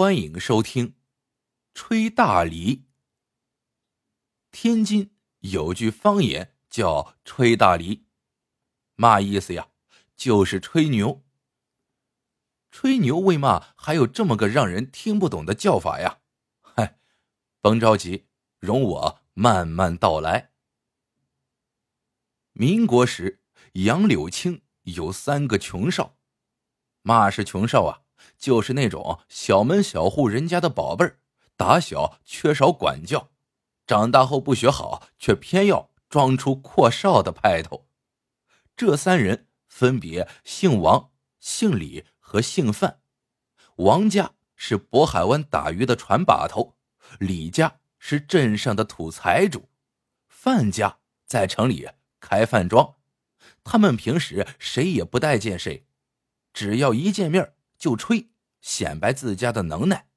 [0.00, 0.90] 欢迎收听
[1.74, 2.76] 《吹大梨》。
[4.52, 5.10] 天津
[5.40, 8.06] 有句方言叫“吹大梨”，
[8.94, 9.70] 嘛意思呀？
[10.14, 11.24] 就是吹牛。
[12.70, 16.20] 吹牛为嘛还有这么个让人听不懂的叫法呀？
[16.60, 17.00] 嗨，
[17.60, 18.28] 甭着急，
[18.60, 20.52] 容我慢慢道来。
[22.52, 23.42] 民国时，
[23.72, 26.16] 杨柳青有三个穷少。
[27.02, 28.02] 嘛是穷少啊？
[28.38, 31.18] 就是那种小门小户人家的宝贝儿，
[31.56, 33.30] 打小缺少管教，
[33.86, 37.86] 长大后不学好，却偏要装出阔少的派头。
[38.76, 41.10] 这三人分别姓王、
[41.40, 43.00] 姓李和姓范。
[43.76, 46.76] 王家是渤海湾打鱼的船把头，
[47.18, 49.68] 李家是镇上的土财主，
[50.28, 51.88] 范家在城里
[52.20, 52.94] 开饭庄。
[53.64, 55.86] 他们平时谁也不待见谁。
[56.52, 60.08] 只要一见面就吹，显摆自家的能耐。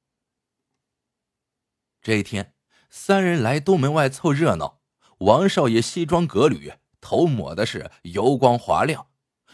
[2.02, 2.54] 这一天，
[2.90, 4.80] 三人来东门外凑热闹。
[5.18, 9.06] 王少爷西装革履，头抹的是油光滑亮；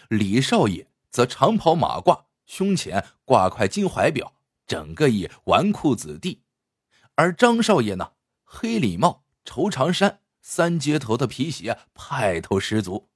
[0.09, 4.33] 李少爷则长袍马褂，胸前挂块金怀表，
[4.67, 6.43] 整个一纨绔子弟。
[7.17, 13.11] 而张少爷呢，黑礼帽、绸长衫、三接头的皮鞋，派头十足。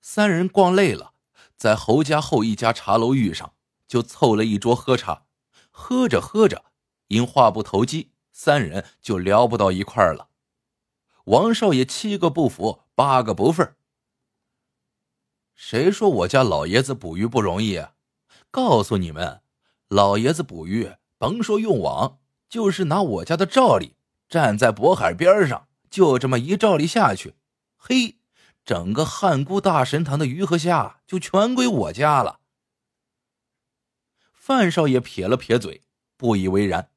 [0.00, 1.14] 三人逛累了。
[1.58, 3.52] 在侯家后一家茶楼遇上，
[3.86, 5.24] 就凑了一桌喝茶。
[5.70, 6.64] 喝着喝着，
[7.08, 10.28] 因话不投机，三人就聊不到一块儿了。
[11.24, 13.74] 王少爷七个不服，八个不忿
[15.54, 17.76] 谁说我家老爷子捕鱼不容易？
[17.76, 17.94] 啊
[18.50, 19.42] 告诉你们，
[19.88, 23.96] 老爷子捕鱼，甭说用网，就是拿我家的照例，
[24.28, 27.34] 站在渤海边上，就这么一照例下去，
[27.76, 28.17] 嘿。
[28.68, 32.40] 整个汉沽大神堂的鱼和虾就全归我家了。
[34.34, 35.80] 范少爷撇了撇嘴，
[36.18, 36.90] 不以为然。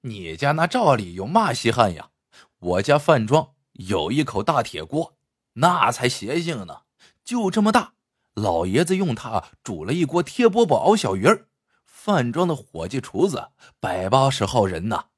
[0.00, 2.12] 你家那照里有嘛稀罕呀？
[2.60, 5.18] 我家饭庄有一口大铁锅，
[5.52, 6.84] 那才邪性呢，
[7.22, 7.92] 就这么大。
[8.32, 11.48] 老爷子用它煮了一锅贴饽饽熬小鱼儿，
[11.84, 13.50] 饭庄的伙计厨子
[13.80, 15.08] 百八十号人呢。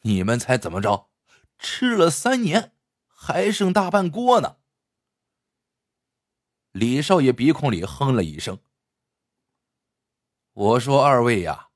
[0.00, 1.08] 你们猜怎么着？
[1.56, 2.72] 吃了三年。
[3.24, 4.56] 还剩大半锅呢。
[6.72, 8.58] 李少爷鼻孔里哼了一声
[10.52, 11.68] ：“我说二位呀，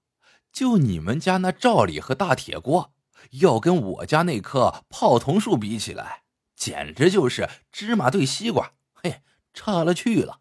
[0.51, 2.93] 就你们家那罩里和大铁锅，
[3.31, 6.25] 要跟我家那棵泡桐树比起来，
[6.57, 9.23] 简直就是芝麻对西瓜，嘿，
[9.55, 10.41] 差了去了。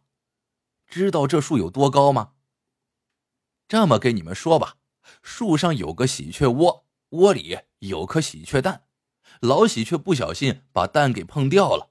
[0.88, 2.34] 知道这树有多高吗？
[3.68, 4.78] 这么跟你们说吧，
[5.22, 8.82] 树上有个喜鹊窝，窝里有颗喜鹊蛋。”
[9.42, 11.90] 老喜鹊不小心把蛋给碰掉了，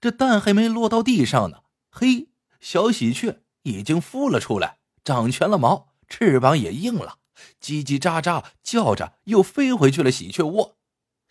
[0.00, 2.28] 这蛋还没落到地上呢，嘿，
[2.60, 7.18] 小喜鹊已经孵了出来，长全了毛，翅膀也硬了，
[7.60, 10.76] 叽叽喳喳叫着又飞回去了喜鹊窝。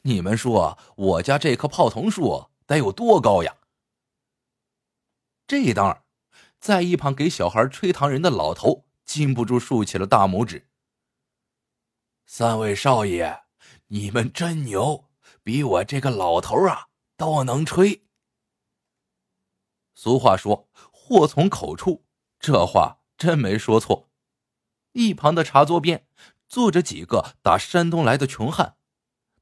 [0.04, 3.58] 你们说我家这棵泡桐树得有多高呀？
[5.46, 6.04] 这当儿，
[6.60, 10.68] 在一旁给小孩吹糖人的老头禁不住竖起了大拇指。
[12.26, 13.42] 三位少爷，
[13.88, 15.09] 你们真牛！
[15.44, 18.04] 比我这个老头啊都能吹。
[19.96, 22.06] 俗话说“祸从口出”，
[22.40, 24.10] 这话真没说错。
[24.94, 26.08] 一旁的茶桌边
[26.48, 28.76] 坐着几个打山东来的穷汉，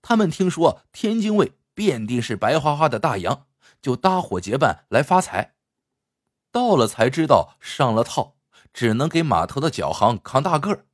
[0.01, 3.47] 他们听说天津卫遍地是白花花的大洋，
[3.81, 5.55] 就搭伙结伴来发财。
[6.51, 8.35] 到了才知道上了套，
[8.73, 10.85] 只能给码头的脚行扛大个儿，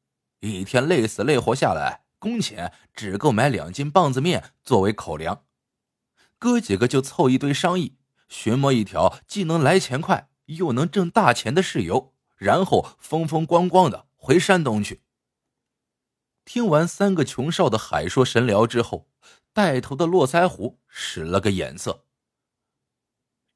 [0.42, 2.03] 一天累死累活下来。
[2.24, 5.44] 工钱只够买两斤棒子面作为口粮，
[6.40, 7.98] 哥几个就凑一堆商议，
[8.30, 15.04] 寻摸一条既能来钱快又能挣大钱的事由，然后风风光光的回山东去。
[16.46, 19.10] 听完三个穷少的海说神聊之后，
[19.52, 22.06] 带头的络腮胡使了个眼色。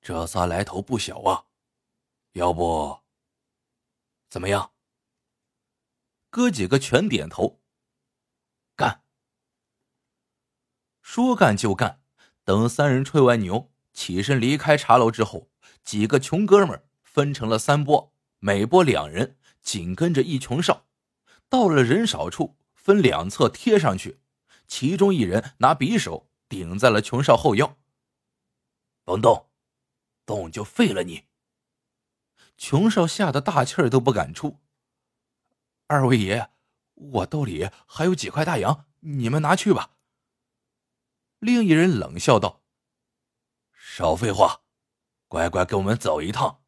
[0.01, 1.45] 这仨来头不小啊，
[2.33, 2.99] 要不
[4.29, 4.73] 怎么样？
[6.29, 7.61] 哥几个全点头。
[8.77, 9.01] 干！
[11.07, 12.01] 说干就干。
[12.43, 15.49] 等三人吹完牛，起身离开茶楼之后，
[15.81, 20.85] 几个穷哥们分成了三波，每波两人，紧跟着一穷少。
[21.47, 24.19] 到了人少处，分两侧贴上去。
[24.67, 27.77] 其中一人拿匕首顶在了穷少后腰。
[29.05, 29.47] 甭动，
[30.25, 31.23] 动就废了你！
[32.57, 34.59] 穷少吓得大气儿都不敢出。
[35.87, 36.49] 二位爷。
[36.95, 39.91] 我兜里还有几块大洋，你们拿去吧。
[41.39, 42.63] 另一人冷笑道
[43.71, 44.61] ：“少废话，
[45.27, 46.63] 乖乖跟我们走一趟。”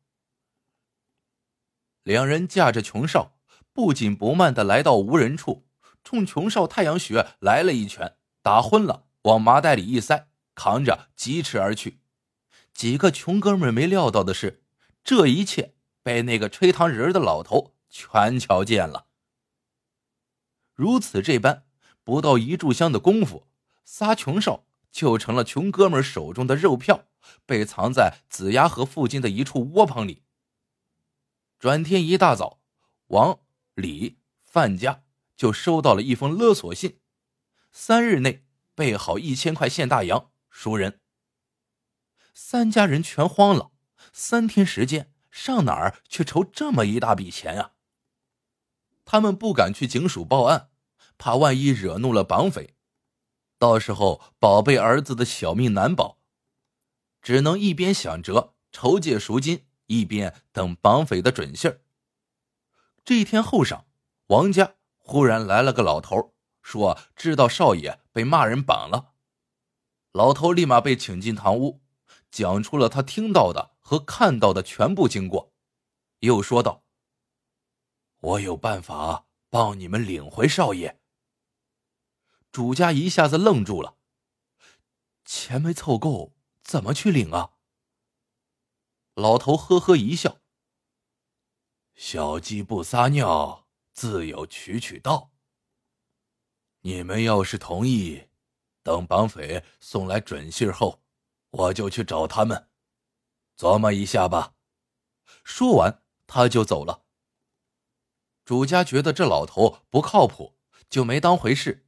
[2.04, 3.38] 两人驾着穷少，
[3.74, 5.68] 不紧不慢的来到无人处，
[6.04, 12.02] 冲穷少太阳穴来了一拳，打昏了，往麻袋里一塞，扛着疾驰而去。
[12.72, 14.64] 几个穷哥们没料到的是，
[15.04, 19.08] 这一切被那个吹糖人的老头全瞧见了。
[20.74, 21.66] 如此这般，
[22.04, 23.49] 不到一炷香的功夫，
[23.92, 27.06] 仨穷少就成了穷哥们手中的肉票，
[27.48, 30.22] 被藏在子牙河附近的一处窝棚里。
[31.58, 32.62] 转天一大早，
[33.08, 33.40] 王、
[33.74, 35.04] 李、范家
[35.36, 37.00] 就收到了一封勒索信，
[37.72, 38.46] 三日内
[38.76, 41.02] 备好一千块现大洋赎人。
[42.36, 43.72] 三家人全慌了，
[44.14, 47.72] 三天时间上哪儿去筹这么一大笔钱啊？
[49.04, 50.70] 他们不敢去警署报案，
[51.18, 52.76] 怕万一惹怒了绑匪，
[53.60, 56.18] 到时候宝贝儿子的小命难保，
[57.22, 59.68] 只能一边想着筹借赎金。
[59.92, 61.82] 一边等绑匪的准信儿。
[63.04, 63.86] 这一天后晌，
[64.28, 69.14] 王家忽然来了个老头，说知道少爷被骂人绑了。
[70.12, 71.82] 老头立马被请进堂屋，
[72.30, 75.54] 讲出了他听到的和看到的全部经过，
[76.20, 76.84] 又说道
[78.22, 80.98] ：“我有办法帮你们领回少爷。”
[82.52, 83.98] 主家一下子愣住了，
[85.24, 87.52] 钱没凑够，怎么去领啊？
[89.14, 90.40] 老头呵呵一笑
[91.94, 95.32] ：“小鸡不撒尿，自有取取道。
[96.82, 98.30] 你们要是同意，
[98.82, 101.04] 等绑匪送来准信后，
[101.52, 102.70] 我就去找他们，
[103.58, 104.56] 琢磨一下吧。”
[105.44, 107.06] 说完，他就走了。
[108.44, 110.58] 主家觉得这老头不靠谱，
[110.90, 111.86] 就没当回事。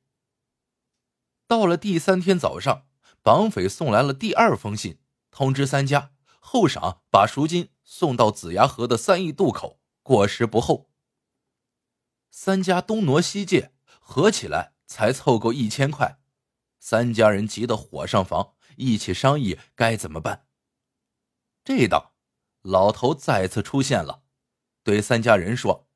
[1.51, 2.87] 到了第三天早上，
[3.21, 4.99] 绑匪送来了第二封信，
[5.31, 6.13] 通知三家。
[6.39, 10.89] 后晌，把赎金送到子牙河的三义渡口，过时不候。
[12.29, 16.21] 三家东挪西借，合起来才凑够一千块。
[16.79, 20.47] 三家人急得火上房，一起商议该怎么办。
[21.65, 22.13] 这当，
[22.61, 24.23] 老头再次出现了，
[24.85, 25.89] 对三家人说：“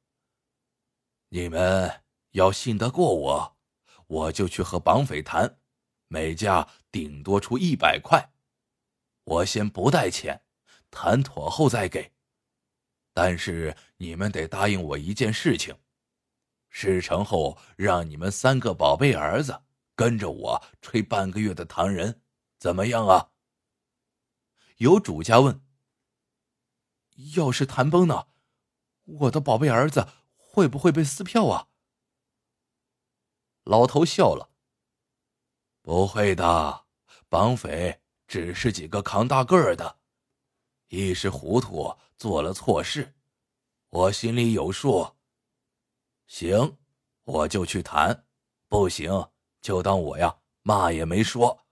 [1.32, 3.55] 你们要信得过我，
[4.08, 5.58] 我就去和绑匪谈，
[6.08, 8.32] 每家顶多出一百块。”
[9.26, 10.44] 我先不带钱，
[10.92, 12.14] 谈妥后再给。
[13.14, 15.76] 但是你们得答应我一件事情：
[16.70, 19.64] 事成后，让你们三个宝贝儿子
[19.96, 22.22] 跟着我吹半个月的糖人，
[22.60, 23.32] 怎么样啊？
[24.78, 25.62] 有主家问
[27.36, 28.28] ：“要是谈崩呢？
[29.06, 31.70] 我的宝贝儿子会不会被撕票啊？”
[33.66, 34.50] 老头笑了
[35.84, 36.86] ：“不会的，
[37.30, 40.00] 绑匪。”只是几个扛大个儿的，
[40.88, 43.14] 一时糊涂做了错事，
[43.90, 45.14] 我心里有数。
[46.26, 46.80] 行，
[47.24, 48.24] 我就去谈；
[48.68, 49.30] 不行，
[49.62, 51.68] 就当我呀嘛也没说。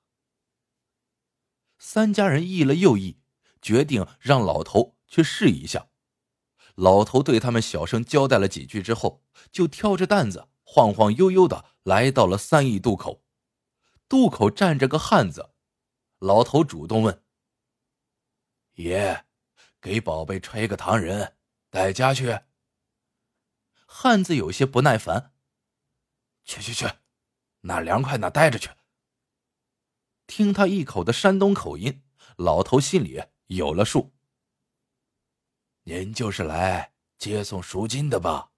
[1.80, 3.20] 三家人议了又议，
[3.64, 5.90] 决定让老头去试一下。
[6.76, 13.24] 老头对他们小声交代了几句之后，就挑着担子晃晃悠悠的来到了三义渡口。
[14.10, 15.52] 渡口站着个汉子。
[16.18, 17.24] 老头主动问
[18.74, 19.24] ：“爷，
[19.80, 21.38] 给宝贝吹个糖人，
[21.70, 22.40] 带家去。”
[23.86, 25.36] 汉子有些不耐烦
[26.44, 26.88] ：“去去去，
[27.62, 28.72] 哪凉快哪待着去。”
[30.26, 32.02] 听他一口的山东口音，
[32.38, 34.16] 老头心里有了数。
[35.84, 38.53] 您就是来接送赎金的吧？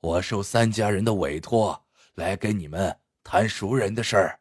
[0.00, 4.40] 我受三家人的委托，来跟你们谈赎人的事儿。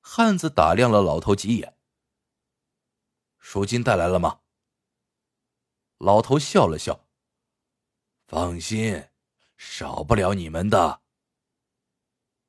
[0.00, 1.76] 汉子打量了老头几眼。
[3.38, 4.40] 赎金带来了吗？
[5.98, 7.06] 老头笑了笑。
[8.26, 9.08] 放心，
[9.58, 11.02] 少不了你们的。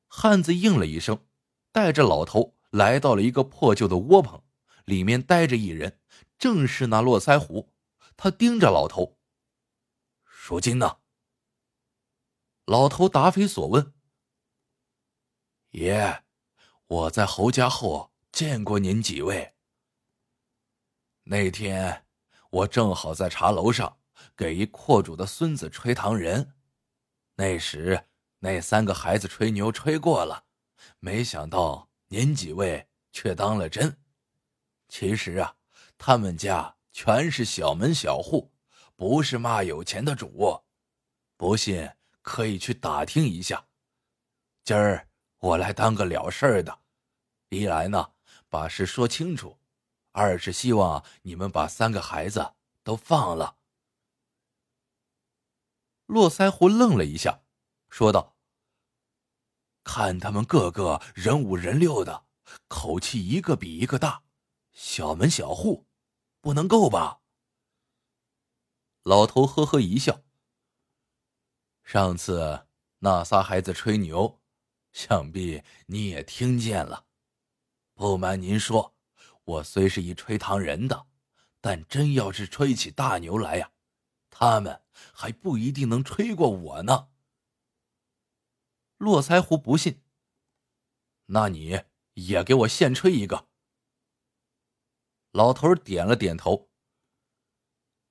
[0.08, 1.28] 汉子应了一声，
[1.74, 4.42] 带着老头来到了一个破旧的窝棚，
[4.86, 6.00] 里面待着一人，
[6.38, 7.74] 正是那络腮胡。
[8.16, 9.18] 他盯着老头。
[10.48, 11.00] 赎金呢？
[12.66, 13.96] 老头答非所问。
[15.72, 16.24] 爷。
[16.86, 19.56] 我在侯家后见过您几位。
[21.24, 22.06] 那天
[22.52, 23.98] 我正好在茶楼上
[24.36, 26.54] 给一阔主的孙子吹糖人，
[27.34, 30.46] 那时那三个孩子吹牛吹过了，
[31.00, 34.00] 没想到您几位却当了真。
[34.90, 35.56] 其实啊，
[35.98, 38.54] 他们家全是小门小户，
[38.96, 40.64] 不是骂有钱的主。
[41.38, 41.90] 不信
[42.22, 43.68] 可以去打听一下。
[44.64, 45.08] 今儿。
[45.40, 46.80] 我来当个了事儿的，
[47.50, 48.14] 一来呢
[48.50, 49.60] 把事说清楚，
[50.12, 53.58] 二是希望你们把三个孩子都放了。
[56.08, 57.42] 络腮胡愣了一下，
[57.90, 58.36] 说道
[59.84, 62.26] ：“看他们个个人五人六的，
[62.68, 64.24] 口气一个比一个大，
[64.72, 65.86] 小门小户，
[66.42, 67.22] 不能够吧？”
[69.06, 70.24] 老头呵呵一笑
[71.86, 72.66] ：“上次
[72.98, 74.42] 那仨孩子吹牛，
[74.92, 77.06] 想必你也听见了。
[77.94, 78.94] 不瞒您说。”
[79.46, 81.06] 我虽是一吹糖人的，
[81.62, 83.72] 但真要是吹起大牛来呀，
[84.32, 84.82] 他们
[85.14, 87.10] 还不一定能吹过我呢。
[88.98, 90.02] 络腮胡不信，
[91.28, 91.84] 那你
[92.14, 93.48] 也给我现吹一个。
[95.30, 96.72] 老头点了点头。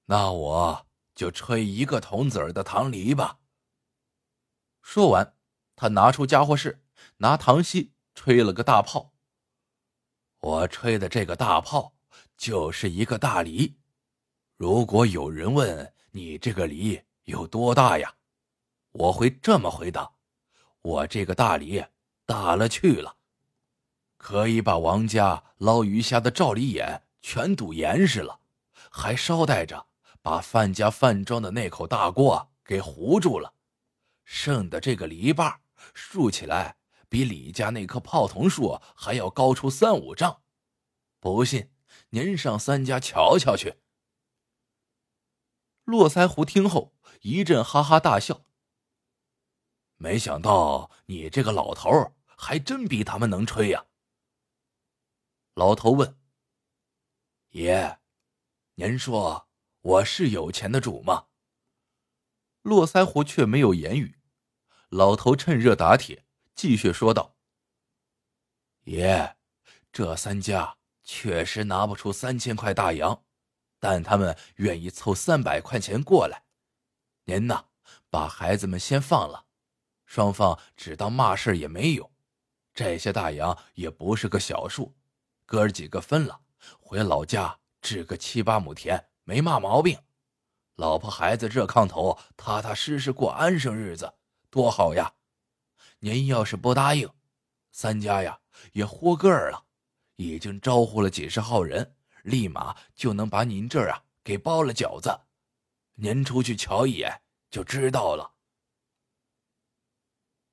[0.04, 0.83] 那我
[1.14, 3.38] 就吹一个铜子儿的糖梨吧。
[4.82, 5.34] 说完，
[5.76, 6.82] 他拿出家伙事，
[7.18, 9.12] 拿糖稀吹了个大炮。
[10.40, 11.94] 我吹的这个大炮
[12.36, 13.78] 就是一个大梨。
[14.56, 18.14] 如果有人问你这个梨有多大呀，
[18.92, 20.12] 我会这么回答：
[20.82, 21.82] 我这个大梨
[22.26, 23.16] 大了去了，
[24.16, 28.40] 可以把王家捞鱼虾的照梨眼全堵严实了，
[28.90, 29.86] 还捎带着
[30.24, 33.52] 把范家饭庄的那口大锅给糊住了。
[34.24, 35.58] 剩的这个篱笆
[35.92, 36.78] 竖起来。
[37.06, 40.42] 比李家那棵泡桐树还要高出三五丈，
[41.20, 41.70] 不信
[42.08, 43.76] 您上三家瞧瞧去。
[45.84, 48.44] 络腮胡听后一阵哈哈大笑。
[49.96, 53.86] 没想到你这个老头还真比他们能吹呀。
[55.54, 56.18] 老头问
[57.50, 58.00] ：“爷，
[58.74, 59.46] 您说
[59.84, 61.26] 我是有钱的主吗？”
[62.62, 64.18] 络腮胡却没有言语。
[64.88, 66.24] 老头趁热打铁。
[66.54, 67.34] 继续说道
[68.86, 69.36] ：“爷，
[69.92, 73.24] 这三家确实拿不出三千块大洋，
[73.80, 76.44] 但他们愿意凑三百块钱过来。
[77.24, 77.64] 您呐，
[78.08, 79.46] 把孩子们先放了，
[80.06, 82.12] 双方只当嘛事也没有。
[82.72, 84.94] 这些大洋也不是个小数，
[85.44, 86.40] 哥儿几个分了，
[86.78, 89.98] 回老家置个七八亩田，没嘛毛病。
[90.76, 94.14] 老婆孩子热炕头，踏踏实实过安生日子，
[94.50, 95.14] 多好呀！”
[96.00, 97.08] 您要是不答应，
[97.72, 98.40] 三家呀
[98.72, 99.64] 也豁个儿了，
[100.16, 105.20] 已经招呼了几十号人，立马就能把您这儿啊给包了饺子。
[105.94, 108.32] 您出去瞧一眼就知道了。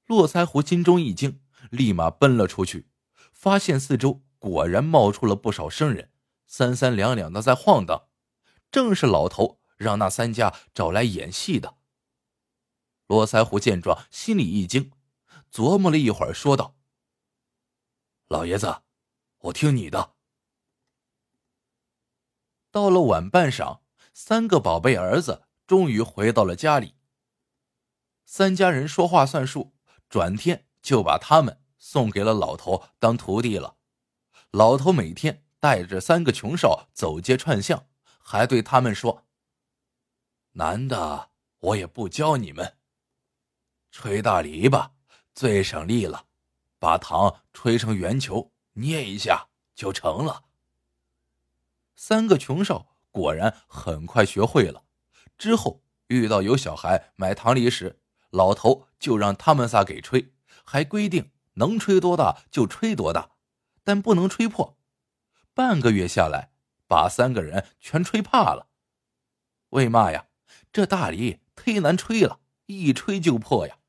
[0.05, 2.87] 络腮胡心中一惊，立马奔了出去，
[3.33, 6.11] 发现四周果然冒出了不少生人，
[6.47, 8.07] 三三两两的在晃荡，
[8.71, 11.77] 正是老头让那三家找来演戏的。
[13.07, 14.91] 络腮胡见状，心里一惊。
[15.51, 16.77] 琢磨了一会儿，说道
[18.29, 18.83] ：“老爷子，
[19.39, 20.13] 我听你的。”
[22.71, 23.81] 到了晚半晌，
[24.13, 26.95] 三个宝贝儿子终于回到了家里。
[28.23, 29.73] 三家人说话算数，
[30.07, 33.75] 转天就把他们送给了老头当徒弟了。
[34.51, 37.89] 老头每天带着三个穷少走街串巷，
[38.23, 39.25] 还对他们说
[40.53, 42.77] ：“男的我也不教你们，
[43.91, 44.93] 吹大梨吧。”
[45.33, 46.25] 最省力了，
[46.77, 50.43] 把糖吹成圆球，捏一下就成了。
[51.95, 54.83] 三个穷少果然很快学会了。
[55.37, 60.33] 之后遇到有小孩买糖梨时，老头就让他们仨给吹，
[60.65, 63.31] 还规定能吹多大就吹多大，
[63.85, 64.77] 但不能吹破。
[65.53, 66.50] 半个月下来，
[66.91, 68.67] 把三个人全吹怕了。
[69.69, 70.27] 为嘛呀？
[70.73, 73.79] 这大梨忒难吹了，一吹就破呀。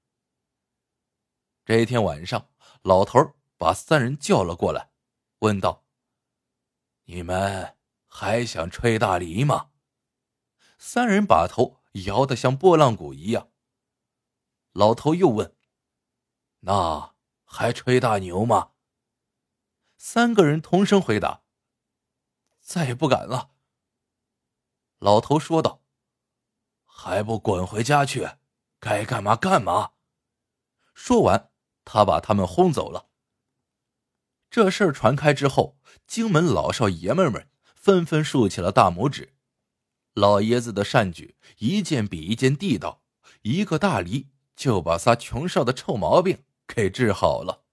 [1.65, 2.51] 这一天晚上，
[2.83, 4.93] 老头把三人叫了过来，
[5.41, 5.85] 问道
[7.07, 9.71] ：“你们还想吹大梨吗？”
[10.79, 13.51] 三人把头摇得像拨浪鼓一样。
[14.71, 15.57] 老头又问
[16.63, 18.75] ：“那还吹大牛吗？”
[19.99, 21.42] 三个人同声回答
[22.73, 23.51] ：“再也不敢了。”
[24.99, 25.83] 老头说道
[26.87, 28.27] ：“还不滚回家去，
[28.81, 29.93] 该干嘛干嘛。”
[30.95, 31.51] 说完。
[31.85, 33.09] 他把他们轰走了。
[34.49, 35.77] 这事儿传开之后，
[36.07, 39.35] 荆门老少爷们们纷纷竖起了大拇指。
[40.15, 43.03] 老爷子的善举一件比一件地道，
[43.43, 47.65] 一个大梨就把仨穷少的臭毛病给治好了。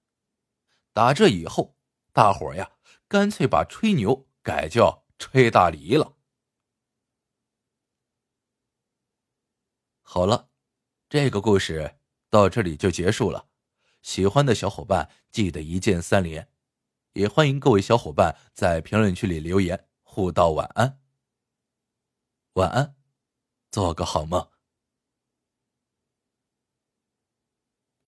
[0.91, 1.75] 打这以后，
[2.11, 2.71] 大伙呀，
[3.07, 6.17] 干脆把吹牛改叫吹大梨了。
[10.01, 10.49] 好了，
[11.07, 11.99] 这个故事
[12.31, 13.47] 到这里就结束了。
[14.01, 16.51] 喜欢的小伙伴记得一键三连，
[17.13, 20.99] 也欢迎各位小伙伴在评论区里留言互道晚安。
[22.53, 22.95] 晚安，
[23.69, 24.49] 做个好梦。